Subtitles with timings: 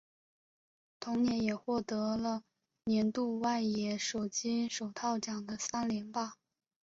[0.99, 2.41] 同年也获得了
[2.85, 6.37] 年度外野手金手套奖的三连霸。